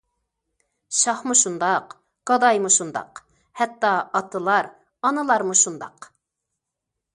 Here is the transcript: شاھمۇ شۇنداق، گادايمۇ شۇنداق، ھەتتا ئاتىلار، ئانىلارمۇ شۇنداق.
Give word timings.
شاھمۇ 0.99 1.35
شۇنداق، 1.41 1.93
گادايمۇ 2.31 2.71
شۇنداق، 2.77 3.21
ھەتتا 3.61 3.93
ئاتىلار، 4.21 4.73
ئانىلارمۇ 5.09 5.61
شۇنداق. 5.65 6.13